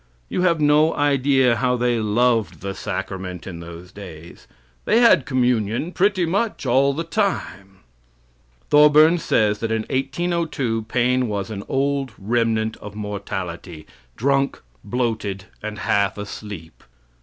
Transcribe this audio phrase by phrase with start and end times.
[0.29, 4.47] You have no idea how they loved the sacrament in those days.
[4.85, 7.81] They had communion pretty much all the time.
[8.71, 13.85] Thorburn says that in 1802 Paine was an "old remnant of mortality,
[14.15, 16.81] drunk, bloated, and half asleep."